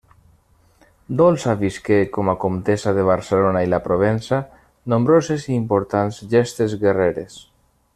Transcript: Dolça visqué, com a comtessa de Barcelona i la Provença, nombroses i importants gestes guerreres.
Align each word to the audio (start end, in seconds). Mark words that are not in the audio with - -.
Dolça 1.19 1.53
visqué, 1.59 1.99
com 2.15 2.33
a 2.33 2.35
comtessa 2.45 2.95
de 2.99 3.05
Barcelona 3.11 3.63
i 3.69 3.71
la 3.75 3.83
Provença, 3.91 4.43
nombroses 4.95 5.49
i 5.53 5.57
importants 5.63 6.23
gestes 6.37 6.79
guerreres. 6.87 7.43